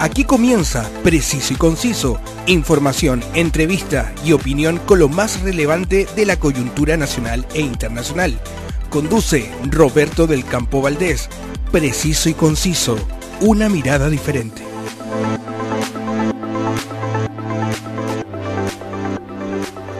[0.00, 6.38] Aquí comienza Preciso y Conciso, información, entrevista y opinión con lo más relevante de la
[6.38, 8.40] coyuntura nacional e internacional.
[8.88, 11.28] Conduce Roberto del Campo Valdés.
[11.70, 12.96] Preciso y Conciso,
[13.42, 14.62] una mirada diferente.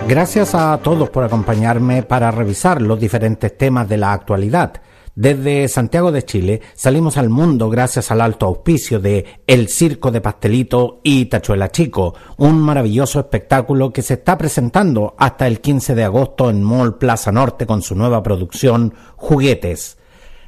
[0.08, 4.80] Gracias a todos por acompañarme para revisar los diferentes temas de la actualidad.
[5.20, 10.22] Desde Santiago de Chile salimos al mundo gracias al alto auspicio de El Circo de
[10.22, 16.04] Pastelito y Tachuela Chico, un maravilloso espectáculo que se está presentando hasta el 15 de
[16.04, 19.98] agosto en Mall Plaza Norte con su nueva producción Juguetes.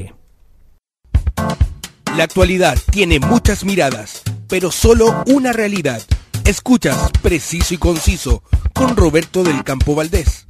[2.17, 6.03] La actualidad tiene muchas miradas, pero solo una realidad.
[6.45, 8.43] Escuchas Preciso y Conciso
[8.75, 10.44] con Roberto del Campo Valdés.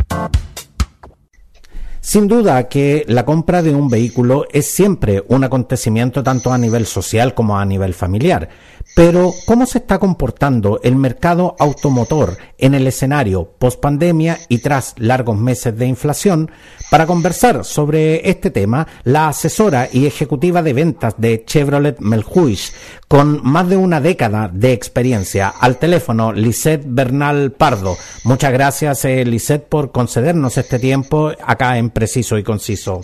[2.06, 6.84] Sin duda que la compra de un vehículo es siempre un acontecimiento tanto a nivel
[6.84, 8.50] social como a nivel familiar.
[8.94, 15.36] Pero, ¿cómo se está comportando el mercado automotor en el escenario post-pandemia y tras largos
[15.36, 16.50] meses de inflación?
[16.90, 22.72] Para conversar sobre este tema, la asesora y ejecutiva de ventas de Chevrolet Melhuish,
[23.08, 27.96] con más de una década de experiencia, al teléfono Lisette Bernal Pardo.
[28.22, 33.02] Muchas gracias, eh, Lisette, por concedernos este tiempo acá en Preciso y Conciso.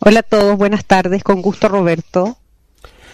[0.00, 2.37] Hola a todos, buenas tardes, con gusto Roberto.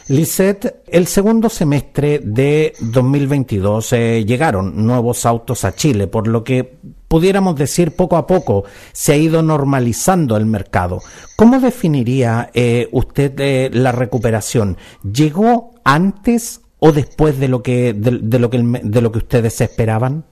[0.09, 6.77] Lisette, el segundo semestre de 2022 eh, llegaron nuevos autos a Chile, por lo que
[7.09, 11.01] pudiéramos decir poco a poco se ha ido normalizando el mercado.
[11.37, 14.77] ¿Cómo definiría eh, usted eh, la recuperación?
[15.03, 20.27] ¿Llegó antes o después de lo que de, lo que de lo que ustedes esperaban?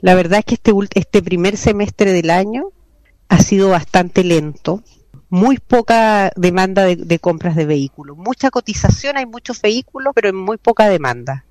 [0.00, 2.70] La verdad es que este este primer semestre del año
[3.28, 4.82] ha sido bastante lento
[5.28, 8.16] muy poca demanda de, compras de vehículos.
[8.16, 11.44] Mucha cotización, hay muchos vehículos, pero en muy poca demanda.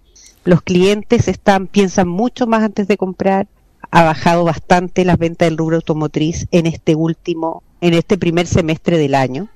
[0.43, 3.47] Los clientes están, piensan mucho más antes de comprar.
[3.91, 8.97] Ha bajado bastante las ventas del rubro automotriz en este último, en este primer semestre
[8.97, 9.49] del año.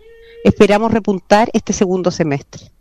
[0.43, 2.71] Esperamos repuntar este segundo semestre.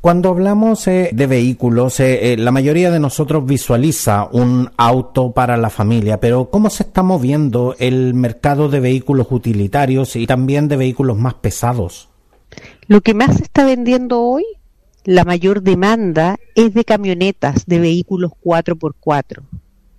[0.00, 5.58] Cuando hablamos eh, de vehículos, eh, eh, la mayoría de nosotros visualiza un auto para
[5.58, 10.78] la familia, pero ¿cómo se está moviendo el mercado de vehículos utilitarios y también de
[10.78, 12.08] vehículos más pesados?
[12.86, 14.44] Lo que más se está vendiendo hoy,
[15.04, 19.42] la mayor demanda es de camionetas, de vehículos 4x4.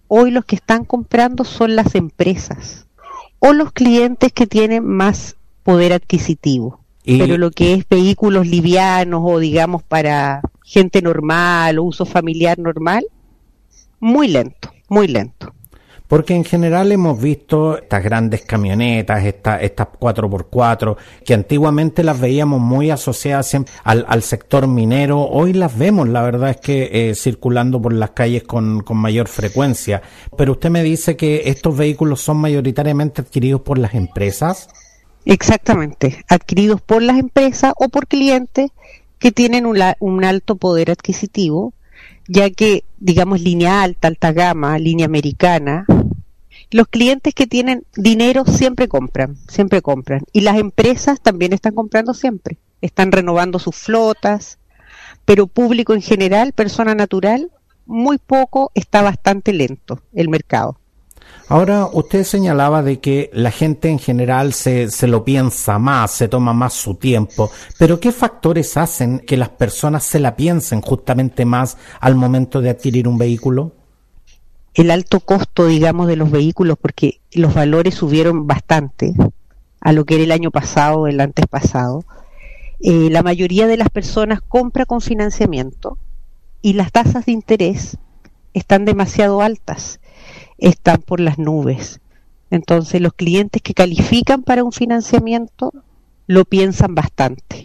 [0.08, 2.88] Hoy los que están comprando son las empresas
[3.38, 6.81] o los clientes que tienen más poder adquisitivo.
[7.06, 13.06] Pero lo que es vehículos livianos o digamos para gente normal o uso familiar normal,
[14.00, 15.54] muy lento, muy lento.
[16.12, 22.60] Porque en general hemos visto estas grandes camionetas, estas, estas 4x4, que antiguamente las veíamos
[22.60, 25.22] muy asociadas al, al sector minero.
[25.22, 29.30] Hoy las vemos, la verdad es que eh, circulando por las calles con, con mayor
[29.30, 30.02] frecuencia.
[30.36, 34.68] Pero usted me dice que estos vehículos son mayoritariamente adquiridos por las empresas.
[35.26, 38.72] Exactamente, adquiridos por las empresas o por clientes
[39.20, 41.74] que tienen un, alto poder adquisitivo,
[42.28, 45.86] ya que, digamos, línea alta, alta gama, línea americana,
[46.72, 50.22] los clientes que tienen dinero siempre compran, siempre compran.
[50.34, 54.58] Y las empresas también están comprando siempre, están renovando sus flotas,
[55.26, 57.52] pero público en general, persona natural,
[57.86, 60.81] muy poco, está bastante lento el mercado.
[61.48, 66.30] Ahora, usted señalaba de que la gente en general se, se lo piensa más, se
[66.30, 71.44] toma más su tiempo, pero ¿qué factores hacen que las personas se la piensen justamente
[71.44, 73.74] más al momento de adquirir un vehículo?
[74.74, 79.14] El alto costo, digamos, de los vehículos, porque los valores subieron bastante
[79.82, 82.06] a lo que era el año pasado, el antes pasado.
[82.80, 85.98] Eh, la mayoría de las personas compra con financiamiento
[86.62, 87.98] y las tasas de interés
[88.54, 90.00] están demasiado altas
[90.62, 92.00] están por las nubes.
[92.50, 95.74] Entonces los clientes que califican para un financiamiento
[96.28, 97.64] lo piensan bastante.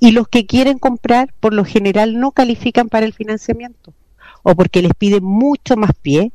[0.00, 3.94] Y los que quieren comprar, por lo general, no califican para el financiamiento.
[4.42, 6.32] O porque les piden mucho más pie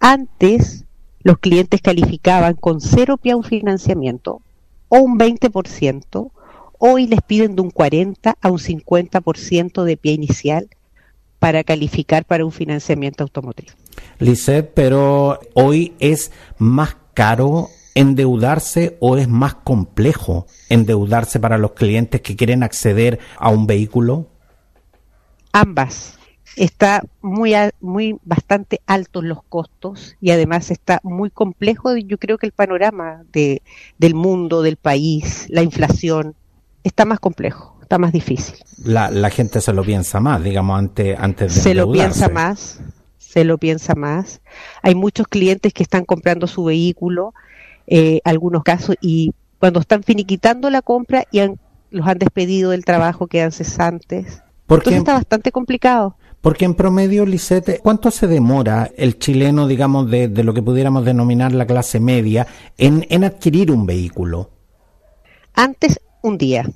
[0.00, 0.84] antes
[1.20, 4.42] los clientes calificaban con cero pie a un financiamiento
[4.88, 6.30] o un 20%,
[6.78, 10.68] hoy les piden de un 40 a un 50% de pie inicial
[11.38, 13.74] para calificar para un financiamiento automotriz.
[14.18, 22.20] Lisset, pero hoy es más caro endeudarse o es más complejo endeudarse para los clientes
[22.20, 24.28] que quieren acceder a un vehículo?
[25.52, 26.18] Ambas.
[26.56, 31.96] Está muy, muy bastante altos los costos y además está muy complejo.
[31.96, 33.62] Yo creo que el panorama de,
[33.98, 36.34] del mundo, del país, la inflación,
[36.84, 38.56] está más complejo, está más difícil.
[38.84, 42.80] La, la gente se lo piensa más, digamos, antes, antes de Se lo piensa más,
[43.34, 44.40] se lo piensa más.
[44.80, 47.34] Hay muchos clientes que están comprando su vehículo,
[47.88, 51.40] eh, algunos casos, y cuando están finiquitando la compra y
[51.90, 54.40] los han despedido del trabajo, quedan cesantes.
[54.66, 56.16] Porque Entonces está bastante complicado.
[56.42, 61.04] Porque en promedio, Lisette, ¿cuánto se demora el chileno, digamos, de, de, lo que pudiéramos
[61.04, 62.46] denominar la clase media,
[62.78, 64.50] en, en adquirir un vehículo?
[65.54, 66.70] Antes, un día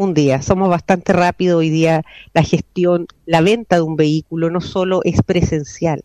[0.00, 0.40] un día.
[0.40, 2.02] Somos bastante rápidos hoy día.
[2.32, 6.02] La gestión, la venta de un vehículo no solo es presencial.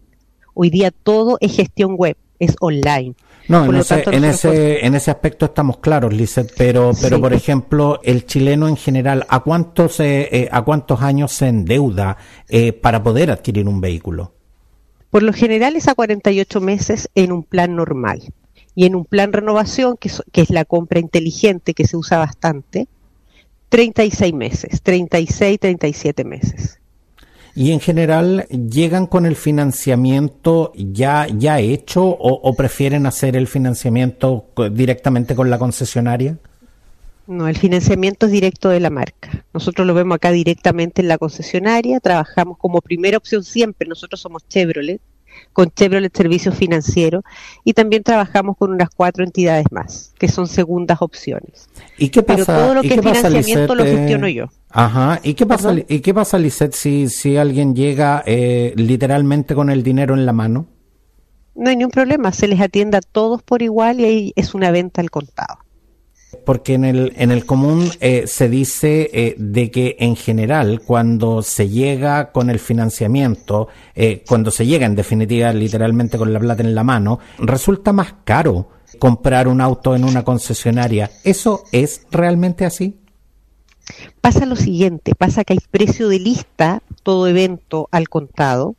[0.53, 3.15] Hoy día todo es gestión web, es online.
[3.47, 8.01] No, en ese, en, ese, en ese aspecto estamos claros, Lizeth, pero, pero por ejemplo,
[8.03, 12.18] el chileno en general, ¿a cuántos, eh, ¿a cuántos años se endeuda
[12.50, 14.33] eh, para poder adquirir un vehículo?
[15.09, 18.21] Por lo general es a 48 meses en un plan normal.
[18.74, 22.88] Y en un plan renovación, que que es la compra inteligente que se usa bastante,
[23.69, 26.79] 36 meses, 36, 37 meses.
[27.56, 34.47] ¿Y en general llegan con el financiamiento ya, ya hecho o, prefieren hacer el financiamiento
[34.71, 36.38] directamente con la concesionaria?
[37.27, 39.45] No, el financiamiento es directo de la marca.
[39.53, 44.45] Nosotros lo vemos acá directamente en la concesionaria, trabajamos como primera opción siempre, nosotros somos
[44.50, 45.00] Chevrolet,
[45.53, 47.23] con Chevrolet Servicios Financieros
[47.63, 51.69] y también trabajamos con unas cuatro entidades más, que son segundas opciones.
[51.97, 52.45] ¿Y qué pasa?
[52.45, 54.45] Pero todo lo que es financiamiento lo gestiono yo.
[54.69, 55.19] Ajá.
[55.23, 56.39] ¿Y qué pasa, ¿y qué pasa
[56.71, 60.67] si, si alguien llega eh, literalmente con el dinero en la mano?
[61.55, 64.71] No hay ningún problema, se les atienda a todos por igual y ahí es una
[64.71, 65.64] venta al contado
[66.43, 71.41] porque en el, en el común eh, se dice eh, de que en general cuando
[71.41, 76.63] se llega con el financiamiento, eh, cuando se llega en definitiva literalmente con la plata
[76.63, 81.11] en la mano, resulta más caro comprar un auto en una concesionaria.
[81.23, 82.97] ¿Eso es realmente así?
[84.21, 88.75] Pasa lo siguiente, pasa que hay precio de lista, todo evento al contado,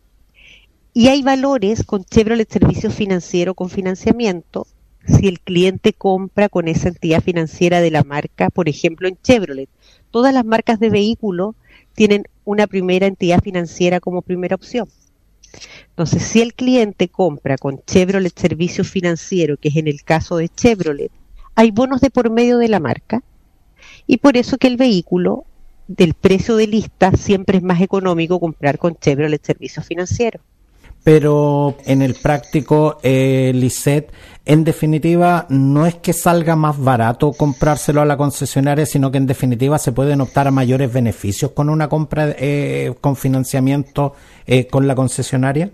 [0.92, 4.66] y hay valores con Chevrolet Servicio Financiero con financiamiento
[5.06, 9.68] si el cliente compra con esa entidad financiera de la marca, por ejemplo en Chevrolet.
[10.10, 11.54] Todas las marcas de vehículos
[11.94, 14.88] tienen una primera entidad financiera como primera opción.
[15.88, 20.48] Entonces, si el cliente compra con Chevrolet Servicio Financiero, que es en el caso de
[20.48, 21.10] Chevrolet,
[21.54, 23.22] hay bonos de por medio de la marca
[24.06, 25.44] y por eso que el vehículo
[25.88, 30.40] del precio de lista siempre es más económico comprar con Chevrolet Servicio Financiero
[31.06, 34.10] pero en el práctico, eh, Lisette,
[34.44, 39.26] en definitiva, no es que salga más barato comprárselo a la concesionaria, sino que en
[39.28, 44.14] definitiva se pueden optar a mayores beneficios con una compra eh, con financiamiento
[44.48, 45.70] eh, con la concesionaria.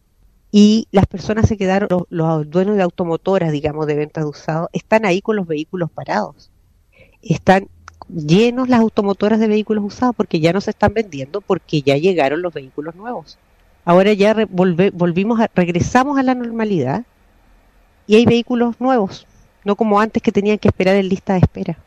[0.50, 4.68] y las personas se quedaron, los, los dueños de automotoras, digamos, de ventas de usados,
[4.72, 6.50] están ahí con los vehículos parados
[7.32, 7.68] están
[8.08, 12.42] llenos las automotoras de vehículos usados porque ya no se están vendiendo porque ya llegaron
[12.42, 13.38] los vehículos nuevos.
[13.84, 17.04] Ahora ya volvimos a, regresamos a la normalidad
[18.06, 19.26] y hay vehículos nuevos,
[19.64, 21.78] no como antes que tenían que esperar en lista de espera.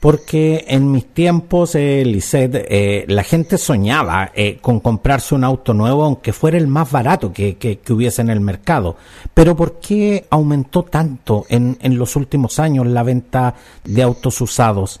[0.00, 6.04] Porque en mis tiempos, eh, eh, la gente soñaba eh, con comprarse un auto nuevo,
[6.04, 8.96] aunque fuera el más barato que, que, hubiese en el mercado.
[9.34, 15.00] Pero ¿por qué aumentó tanto en, en los últimos años la venta de autos usados?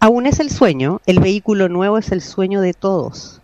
[0.00, 3.40] Aún es el sueño, el vehículo nuevo es el sueño de todos.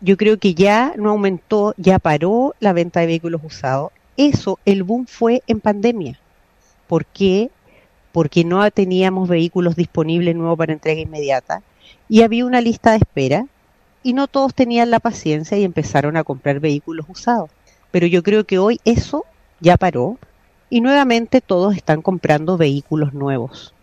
[0.00, 3.92] Yo creo que ya no aumentó, ya paró la venta de vehículos usados.
[4.16, 6.18] Eso, el boom fue en pandemia.
[6.86, 7.50] ¿Por qué?
[8.12, 11.62] Porque no teníamos vehículos disponibles nuevos para entrega inmediata
[12.08, 13.46] y había una lista de espera
[14.02, 17.50] y no todos tenían la paciencia y empezaron a comprar vehículos usados.
[17.90, 19.24] Pero yo creo que hoy eso
[19.60, 20.18] ya paró
[20.70, 23.74] y nuevamente todos están comprando vehículos nuevos.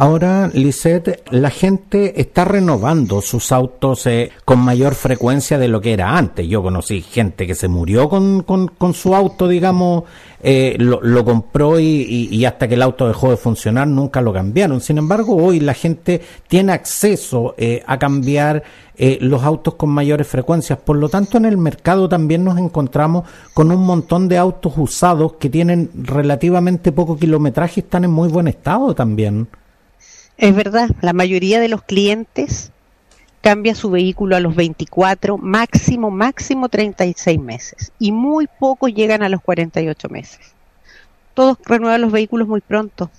[0.00, 5.92] Ahora, Lisette, la gente está renovando sus autos eh, con mayor frecuencia de lo que
[5.92, 6.46] era antes.
[6.46, 10.04] Yo conocí gente que se murió con, con, su auto, digamos,
[10.40, 14.80] eh, lo, compró y, hasta que el auto dejó de funcionar nunca lo cambiaron.
[14.80, 18.62] Sin embargo, hoy la gente tiene acceso eh, a cambiar
[19.20, 20.78] los autos con mayores frecuencias.
[20.78, 25.32] Por lo tanto, en el mercado también nos encontramos con un montón de autos usados
[25.40, 29.48] que tienen relativamente poco kilometraje y están en muy buen estado también.
[30.38, 32.70] Es verdad, la mayoría de los clientes
[33.40, 37.92] cambia su vehículo a los 24, máximo, máximo 36 meses.
[37.98, 40.40] Y muy pocos llegan a los 48 meses.
[41.34, 43.10] Todos renuevan los vehículos muy pronto.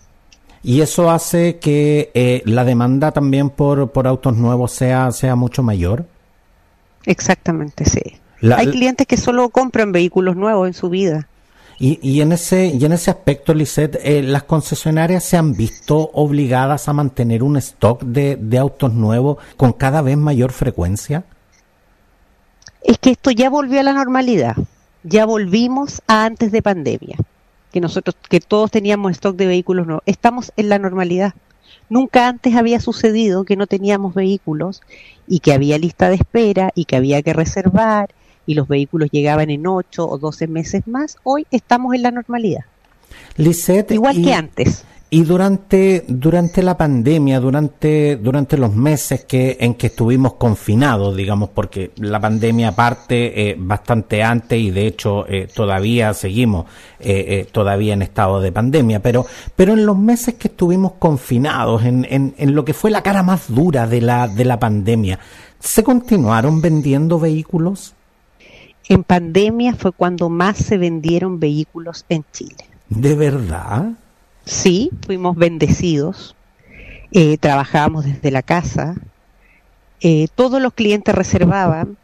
[0.62, 5.64] Y eso hace que eh, la demanda también por, por autos nuevos sea, sea mucho
[5.64, 6.06] mayor.
[7.06, 8.02] Exactamente, sí.
[8.56, 11.29] Hay clientes que solo compran vehículos nuevos en su vida.
[11.80, 16.12] Y, y, en ese, y en ese aspecto, Lisette, eh, las concesionarias se han visto
[16.14, 21.24] obligadas a mantener un stock de, de autos nuevos con cada vez mayor frecuencia.
[22.84, 24.58] Es que esto ya volvió a la normalidad.
[25.04, 27.18] Ya volvimos a antes de pandemia.
[27.72, 30.04] Que nosotros, que todos teníamos stock de vehículos nuevos.
[30.06, 31.34] Estamos en la normalidad.
[31.88, 34.82] Nunca antes había sucedido que no teníamos vehículos
[35.28, 38.10] y que había lista de espera y que había que reservar
[38.50, 42.66] y los vehículos llegaban en 8 o 12 meses más, hoy estamos en la normalidad.
[43.94, 44.86] Igual que antes.
[45.12, 51.50] Y durante, durante la pandemia, durante, durante los meses que, en que estuvimos confinados, digamos,
[51.50, 56.66] porque la pandemia parte eh, bastante antes y de hecho eh, todavía seguimos
[57.00, 62.08] eh, todavía en estado de pandemia, pero, pero en los meses que estuvimos confinados, en,
[62.10, 65.20] en, en lo que fue la cara más dura de la, de la pandemia,
[65.60, 67.94] ¿se continuaron vendiendo vehículos?
[68.90, 72.66] En pandemia fue cuando más se vendieron vehículos en Chile.
[72.90, 73.92] ¿De verdad?
[74.46, 76.36] Sí, fuimos bendecidos.
[77.12, 78.96] Eh, trabajábamos desde la casa.
[80.02, 81.98] Eh, todos los clientes reservaban.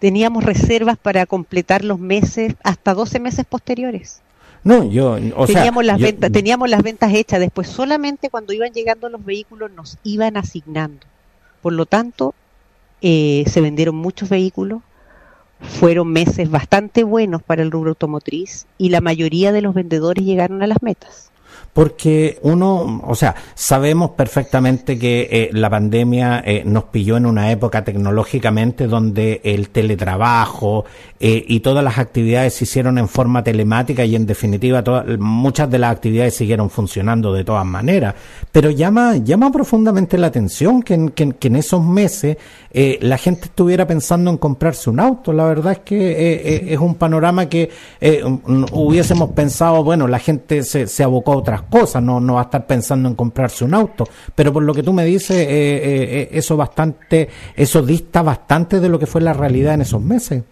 [0.00, 4.20] Teníamos reservas para completar los meses hasta 12 meses posteriores.
[4.64, 7.40] No, yo, o teníamos las ventas, teníamos las ventas hechas.
[7.40, 11.06] Después solamente cuando iban llegando los vehículos nos iban asignando.
[11.62, 12.34] Por lo tanto,
[13.00, 14.82] eh, se vendieron muchos vehículos
[15.60, 20.62] fueron meses bastante buenos para el rubro automotriz y la mayoría de los vendedores llegaron
[20.62, 21.30] a las metas
[21.78, 27.52] porque uno, o sea, sabemos perfectamente que eh, la pandemia eh, nos pilló en una
[27.52, 30.86] época tecnológicamente donde el teletrabajo
[31.20, 35.70] eh, y todas las actividades se hicieron en forma telemática y en definitiva todas, muchas
[35.70, 38.16] de las actividades siguieron funcionando de todas maneras.
[38.50, 42.38] Pero llama, llama profundamente la atención que en, esos meses
[42.72, 45.32] la gente estuviera pensando en comprarse un auto.
[45.32, 47.70] La verdad es que es un panorama que
[48.72, 52.44] hubiésemos pensado, bueno, la gente se, se abocó a otras cosas, no, no va a
[52.44, 54.08] estar pensando en comprarse un auto.
[54.34, 58.80] Pero por lo que tú me dices, eh, eh, eh, eso bastante, eso dista bastante
[58.80, 60.42] de lo que fue la realidad en esos meses.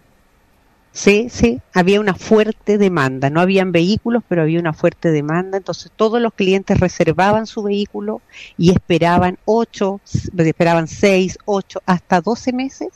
[0.92, 5.92] Sí, sí, había una fuerte demanda, no habían vehículos, pero había una fuerte demanda, entonces
[5.94, 8.22] todos los clientes reservaban su vehículo
[8.56, 10.00] y esperaban ocho,
[10.38, 12.88] esperaban seis, ocho, hasta doce meses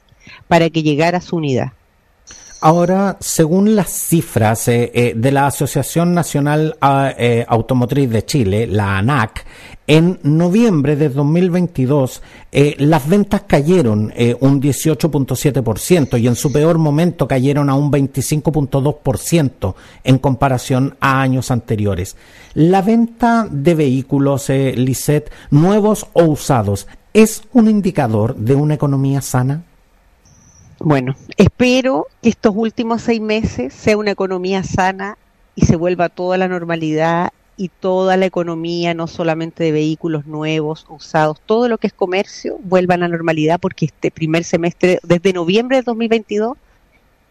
[0.49, 1.73] para que llegara su unidad.
[2.62, 8.67] Ahora, según las cifras eh, eh, de la Asociación Nacional ah, eh, Automotriz de Chile,
[8.67, 9.47] la ANAC,
[9.87, 12.23] en noviembre de 2022
[12.79, 19.75] las ventas cayeron un 18.7% y en su peor momento cayeron a un 25.2%
[20.05, 22.17] en comparación a años anteriores.
[22.55, 29.64] La venta de vehículos, Lisset, nuevos o usados, ¿es un indicador de una economía sana?
[30.83, 35.19] Bueno, espero que estos últimos seis meses sea una economía sana
[35.55, 40.87] y se vuelva toda la normalidad y toda la economía, no solamente de vehículos nuevos,
[40.89, 45.35] usados, todo lo que es comercio, vuelva a la normalidad porque este primer semestre, desde
[45.35, 46.57] noviembre de 2022,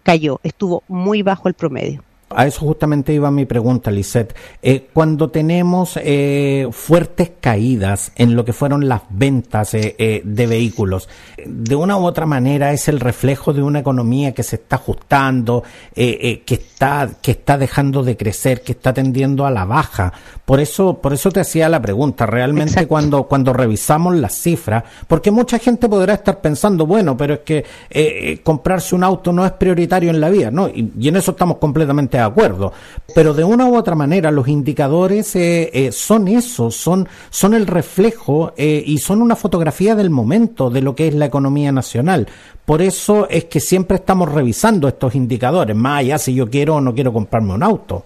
[0.03, 2.03] cayó, estuvo muy bajo el promedio.
[2.31, 4.36] A eso justamente iba mi pregunta, Lisette.
[4.62, 11.09] Eh, cuando tenemos eh, fuertes caídas en lo que fueron las ventas eh, de vehículos,
[11.43, 15.63] de una u otra manera es el reflejo de una economía que se está ajustando,
[15.95, 20.13] que está que está dejando de crecer, que está tendiendo a la baja.
[20.45, 22.27] Por eso por eso te hacía la pregunta.
[22.27, 27.39] Realmente cuando cuando revisamos las cifras, porque mucha gente podrá estar pensando, bueno, pero es
[27.39, 30.69] que comprarse un auto no es prioritario en la vida, ¿no?
[30.69, 32.73] y en eso estamos completamente de acuerdo.
[33.13, 37.67] Pero de una u otra manera, los indicadores eh, eh, son eso, son, son el
[37.67, 42.27] reflejo eh, y son una fotografía del momento de lo que es la economía nacional.
[42.65, 46.81] Por eso es que siempre estamos revisando estos indicadores, más allá si yo quiero o
[46.81, 48.05] no quiero comprarme un auto.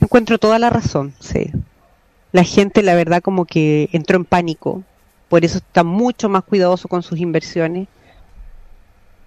[0.00, 1.50] Encuentro toda la razón, sí.
[2.32, 4.82] La gente, la verdad, como que entró en pánico,
[5.28, 7.88] por eso está mucho más cuidadoso con sus inversiones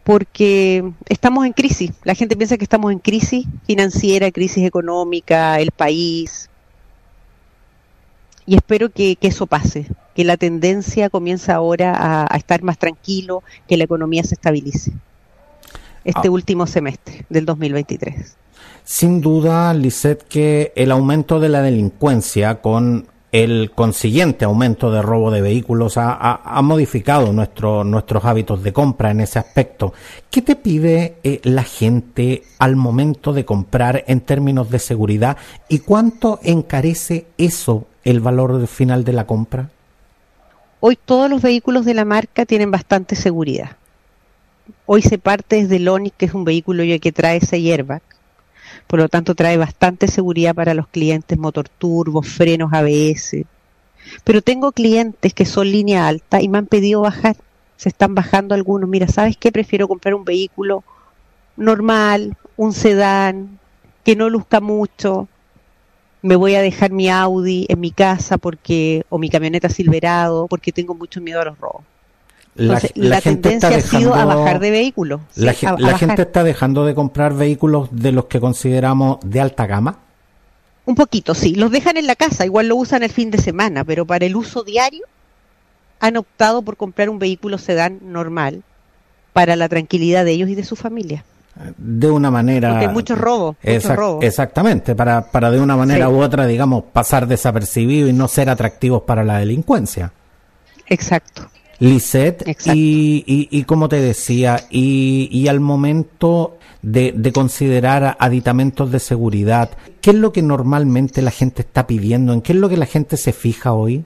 [0.06, 1.92] porque estamos en crisis.
[2.04, 6.48] La gente piensa que estamos en crisis financiera, crisis económica, el país.
[8.46, 13.78] Y espero que, eso pase, que la tendencia comience ahora a, estar más tranquilo, que
[13.78, 14.92] la economía se estabilice.
[16.04, 16.32] Este ah.
[16.32, 18.38] último semestre del 2023.
[18.84, 23.08] Sin duda, Lisette, que el aumento de la delincuencia con
[23.44, 29.20] el consiguiente aumento de robo de vehículos ha, modificado nuestro, nuestros hábitos de compra en
[29.20, 29.92] ese aspecto.
[30.32, 35.36] ¿Qué te pide eh, la gente al momento de comprar en términos de seguridad
[35.68, 39.70] y cuánto encarece eso el valor final de la compra?
[40.80, 43.72] Hoy todos los vehículos de la marca tienen bastante seguridad.
[44.86, 48.02] Hoy se parte desde el que es un vehículo que trae ese airbag
[48.88, 53.46] por lo tanto trae bastante seguridad para los clientes, motor turbo, frenos ABS.
[54.24, 57.36] Pero tengo clientes que son línea alta y me han pedido bajar,
[57.78, 59.52] se están bajando algunos, mira, ¿sabes qué?
[59.52, 60.84] Prefiero comprar un vehículo
[61.58, 63.60] normal, un sedán,
[64.04, 65.28] que no luzca mucho,
[66.22, 70.72] me voy a dejar mi Audi en mi casa porque o mi camioneta Silverado porque
[70.72, 71.84] tengo mucho miedo a los robos
[72.56, 72.80] la,
[73.22, 75.22] tendencia ha sido a bajar de vehículos.
[75.36, 80.00] La, gente está dejando de comprar vehículos de los que consideramos de alta gama.
[80.86, 81.56] Un poquito, sí.
[81.56, 84.36] Los dejan en la casa, igual lo usan el fin de semana, pero para el
[84.36, 85.06] uso diario
[86.00, 88.64] han optado por comprar un vehículo sedán normal
[89.34, 91.26] para la tranquilidad de ellos y de su familia.
[91.78, 92.72] De una manera.
[92.72, 93.56] Porque hay muchos robos.
[93.64, 99.04] Exactamente, para, para de una manera u otra, digamos, pasar desapercibido y no ser atractivos
[99.04, 100.12] para la delincuencia.
[100.88, 101.50] Exacto.
[101.80, 109.00] Lisette, y, y, como te decía, y, y al momento de, de, considerar aditamentos de
[109.00, 112.34] seguridad, ¿qué es lo que normalmente la gente está pidiendo?
[112.34, 114.06] ¿En qué es lo que la gente se fija hoy?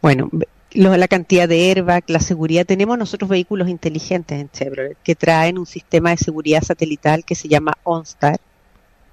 [0.00, 0.30] Bueno,
[0.72, 2.64] la cantidad de airbag, la seguridad.
[2.64, 7.48] Tenemos nosotros vehículos inteligentes en Chevrolet que traen un sistema de seguridad satelital que se
[7.48, 8.40] llama OnStar,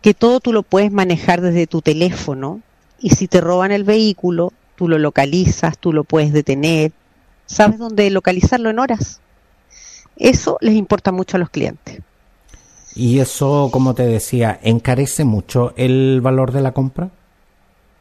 [0.02, 2.62] que todo tú lo puedes manejar desde tu teléfono
[3.00, 6.91] y si te roban el vehículo, tú lo localizas, tú lo puedes detener,
[7.48, 9.20] sabes dónde localizarlo en horas.
[10.16, 12.02] Eso les importa mucho a los clientes.
[12.96, 17.10] ¿Y eso, como te decía, encarece mucho el valor de la compra?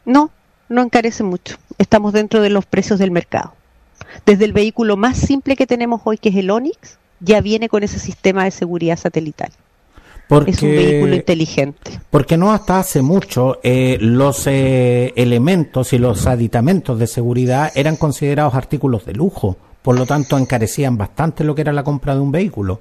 [0.05, 0.31] No,
[0.69, 1.57] no encarece mucho.
[1.79, 3.55] Estamos dentro de los precios del mercado.
[4.25, 7.83] Desde el vehículo más simple que tenemos hoy, que es el Onix, ya viene con
[7.83, 9.51] ese sistema de seguridad satelital.
[10.29, 12.01] Porque, es un vehículo inteligente.
[12.11, 17.97] Porque no hasta hace mucho eh, los eh, elementos y los aditamentos de seguridad eran
[17.97, 22.21] considerados artículos de lujo, por lo tanto encarecían bastante lo que era la compra de
[22.21, 22.81] un vehículo.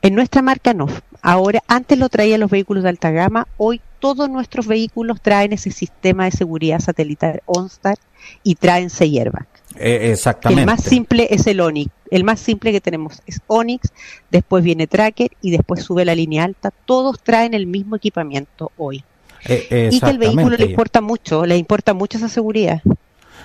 [0.00, 0.86] En nuestra marca no.
[1.22, 5.70] Ahora, antes lo traían los vehículos de alta gama, hoy todos nuestros vehículos traen ese
[5.70, 7.96] sistema de seguridad satelital OnStar
[8.42, 9.12] y traen 6
[9.78, 10.62] eh, exactamente.
[10.62, 11.90] El más simple es el Onix.
[12.10, 13.92] El más simple que tenemos es Onix,
[14.30, 16.70] después viene Tracker y después sube la línea alta.
[16.84, 19.04] Todos traen el mismo equipamiento hoy.
[19.46, 22.80] Eh, y que el vehículo le importa mucho, le importa mucho esa seguridad.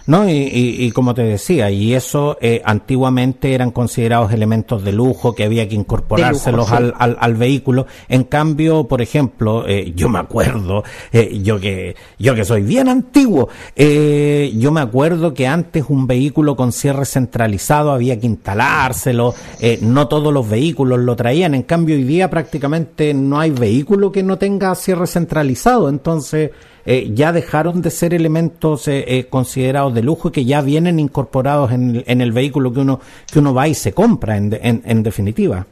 [0.09, 5.43] No, y, como te decía, y eso eh, antiguamente eran considerados elementos de lujo que
[5.43, 7.85] había que incorporárselos al, al, vehículo.
[8.07, 12.89] En cambio, por ejemplo, eh, yo me acuerdo, eh, yo que yo que soy bien
[12.89, 19.35] antiguo, yo me acuerdo que antes un vehículo con cierre centralizado había que instalárselo,
[19.81, 21.53] no todos los vehículos lo traían.
[21.53, 25.87] En cambio, hoy día prácticamente no hay vehículo que no tenga cierre centralizado.
[25.87, 26.49] Entonces,
[26.85, 30.99] eh, ya dejaron de ser elementos eh, eh, considerados de lujo y que ya vienen
[30.99, 32.99] incorporados en, el vehículo que uno,
[33.31, 35.67] que uno va y se compra, en, en, definitiva.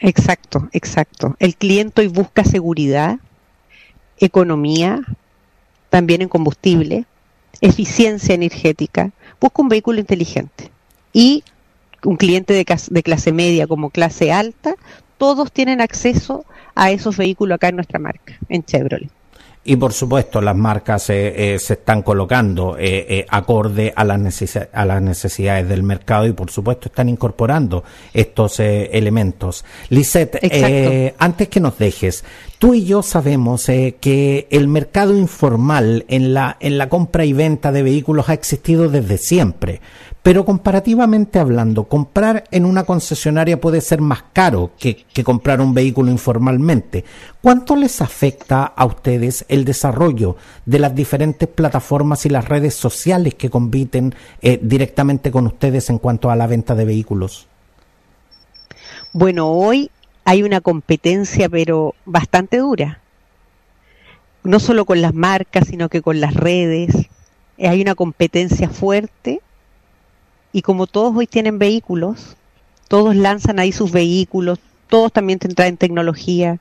[0.00, 1.36] Exacto, exacto.
[1.38, 3.18] El cliente hoy busca seguridad,
[4.18, 5.00] economía,
[5.90, 7.04] también en combustible,
[7.60, 10.70] eficiencia energética, busca un vehículo inteligente.
[11.12, 11.44] Y
[12.04, 14.74] un cliente de, de clase media como clase alta,
[15.18, 19.10] todos tienen acceso a esos vehículos acá en nuestra marca, en Chevrolet.
[19.64, 24.18] Y por supuesto, las marcas eh, eh, se están colocando eh, acorde a las,
[24.72, 29.64] a las necesidades del mercado y por supuesto están incorporando estos elementos.
[29.88, 30.40] Lisette,
[31.18, 32.24] antes que nos dejes,
[32.58, 37.70] tú y yo sabemos que el mercado informal en la, en la compra y venta
[37.70, 39.80] de vehículos ha existido desde siempre.
[40.22, 46.12] Pero comparativamente hablando, comprar en una concesionaria puede ser más caro que, comprar un vehículo
[46.12, 47.04] informalmente.
[47.40, 53.34] ¿Cuánto les afecta a ustedes el desarrollo de las diferentes plataformas y las redes sociales
[53.34, 57.48] que compiten eh, directamente con ustedes en cuanto a la venta de vehículos?
[59.12, 59.90] Bueno, hoy
[60.24, 63.00] hay una competencia, pero bastante dura.
[64.44, 66.94] No solo con las marcas, sino que con las redes.
[67.58, 69.40] Hay una competencia fuerte
[70.52, 72.36] y como todos hoy tienen vehículos,
[72.88, 76.58] todos lanzan ahí sus vehículos, todos también traen tecnología.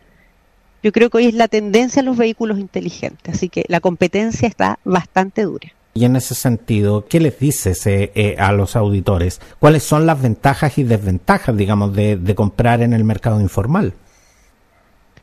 [0.81, 4.47] Yo creo que hoy es la tendencia a los vehículos inteligentes, así que la competencia
[4.47, 5.73] está bastante dura.
[5.93, 9.41] Y en ese sentido, ¿qué les dices eh, eh, a los auditores?
[9.59, 13.93] ¿Cuáles son las ventajas y desventajas, digamos, de, de comprar en el mercado informal?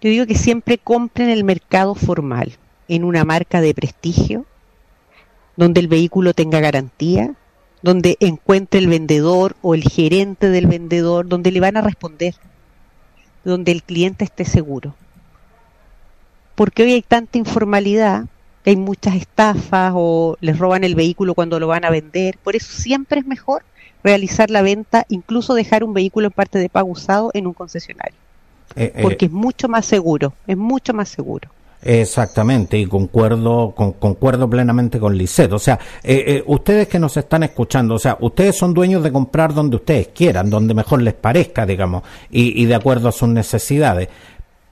[0.03, 2.53] Yo digo que siempre compren en el mercado formal,
[2.87, 4.45] en una marca de prestigio,
[5.57, 7.35] donde el vehículo tenga garantía,
[7.83, 12.35] donde encuentre el vendedor o el gerente del vendedor, donde le van a responder,
[13.45, 14.95] donde el cliente esté seguro.
[16.55, 18.25] Porque hoy hay tanta informalidad,
[18.65, 22.37] que hay muchas estafas o les roban el vehículo cuando lo van a vender.
[22.43, 23.63] Por eso siempre es mejor
[24.03, 28.17] realizar la venta, incluso dejar un vehículo en parte de pago usado en un concesionario.
[28.77, 31.49] Eh, eh, porque es mucho más seguro, es mucho más seguro.
[31.83, 35.53] Exactamente, y concuerdo, con, concuerdo plenamente con Lisset.
[35.53, 39.13] O sea, eh, eh, ustedes que nos están escuchando, o sea, ustedes son dueños de
[39.13, 43.29] comprar donde ustedes quieran, donde mejor les parezca, digamos, y, y de acuerdo a sus
[43.29, 44.09] necesidades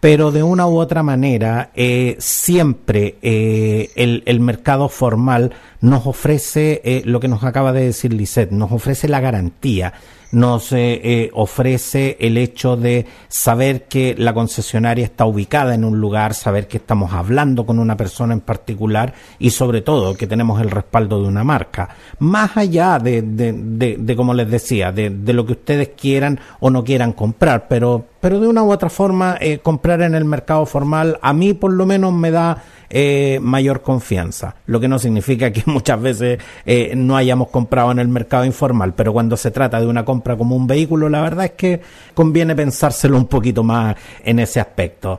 [0.00, 6.80] pero de una u otra manera eh, siempre eh, el, el, mercado formal nos ofrece
[6.84, 9.94] eh, lo que nos acaba de decir Lisette, nos ofrece la garantía
[10.36, 16.34] nos eh, ofrece el hecho de saber que la concesionaria está ubicada en un lugar,
[16.34, 20.70] saber que estamos hablando con una persona en particular y sobre todo que tenemos el
[20.70, 21.88] respaldo de una marca.
[22.18, 26.84] Más allá de, de, de, como les decía, de, lo que ustedes quieran o no
[26.84, 31.18] quieran comprar, pero, pero de una u otra forma eh, comprar en el mercado formal
[31.22, 35.62] a mí por lo menos me da eh, mayor confianza, lo que no significa que
[35.66, 39.86] muchas veces eh, no hayamos comprado en el mercado informal, pero cuando se trata de
[39.86, 41.80] una compra como un vehículo, la verdad es que
[42.14, 45.18] conviene pensárselo un poquito más en ese aspecto.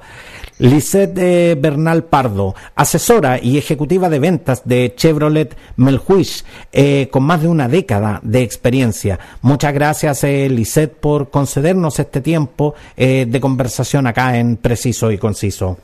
[0.60, 6.43] Lisette eh, Bernal Pardo, asesora y ejecutiva de ventas de Chevrolet Melhuish,
[7.12, 9.19] con más de una década de experiencia.
[9.41, 15.77] Muchas gracias, Lisette, por concedernos este tiempo de conversación acá en Preciso y Conciso.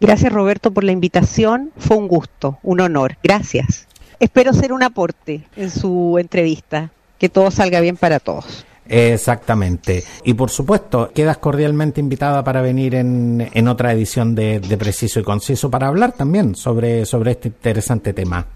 [0.00, 3.86] Gracias Roberto por la invitación, fue un gusto, un honor, gracias.
[4.20, 8.66] Espero ser un aporte en su entrevista, que todo salga bien para todos.
[8.88, 10.04] Exactamente.
[10.24, 15.18] Y por supuesto, quedas cordialmente invitada para venir en, en otra edición de, de, Preciso
[15.18, 18.46] y Conciso para hablar también sobre, sobre este interesante tema.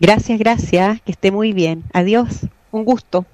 [0.00, 1.00] Gracias, gracias.
[1.02, 1.84] Que esté muy bien.
[1.92, 2.46] Adiós.
[2.70, 3.26] Un gusto.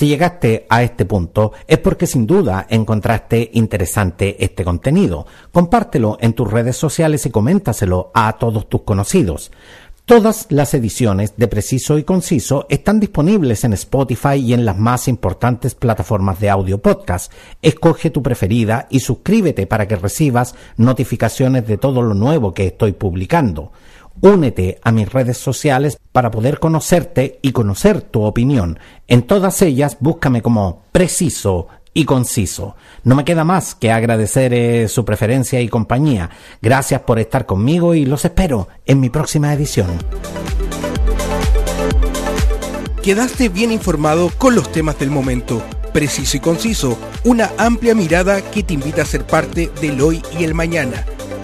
[0.00, 5.26] Si llegaste a este punto es porque sin duda encontraste interesante este contenido.
[5.52, 9.52] Compártelo en tus redes sociales y coméntaselo a todos tus conocidos.
[10.06, 15.06] Todas las ediciones de Preciso y Conciso están disponibles en Spotify y en las más
[15.06, 17.30] importantes plataformas de audio podcast.
[17.60, 22.92] Escoge tu preferida y suscríbete para que recibas notificaciones de todo lo nuevo que estoy
[22.92, 23.70] publicando.
[24.22, 28.78] Únete a mis redes sociales para poder conocerte y conocer tu opinión.
[29.08, 32.76] En todas ellas búscame como preciso y conciso.
[33.02, 36.30] No me queda más que agradecer eh, su preferencia y compañía.
[36.60, 39.88] Gracias por estar conmigo y los espero en mi próxima edición.
[43.02, 45.62] Quedaste bien informado con los temas del momento.
[45.94, 50.44] Preciso y conciso, una amplia mirada que te invita a ser parte del hoy y
[50.44, 51.04] el mañana